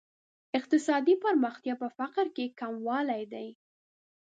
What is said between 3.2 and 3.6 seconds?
دی.